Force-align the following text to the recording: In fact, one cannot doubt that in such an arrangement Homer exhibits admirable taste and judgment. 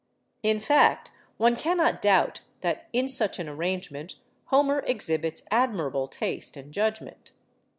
In 0.41 0.59
fact, 0.59 1.11
one 1.37 1.55
cannot 1.55 2.01
doubt 2.01 2.41
that 2.61 2.87
in 2.91 3.07
such 3.07 3.37
an 3.37 3.47
arrangement 3.47 4.15
Homer 4.45 4.79
exhibits 4.87 5.43
admirable 5.51 6.07
taste 6.07 6.57
and 6.57 6.73
judgment. 6.73 7.33